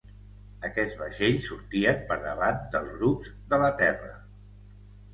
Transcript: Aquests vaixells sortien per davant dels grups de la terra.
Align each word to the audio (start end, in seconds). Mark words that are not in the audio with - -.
Aquests 0.69 0.95
vaixells 1.01 1.45
sortien 1.51 2.03
per 2.09 2.19
davant 2.25 2.59
dels 2.75 2.91
grups 2.97 3.33
de 3.55 3.63
la 3.67 3.73
terra. 3.87 4.15